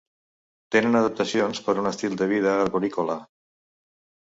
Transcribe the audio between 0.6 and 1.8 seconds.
Tenen adaptacions per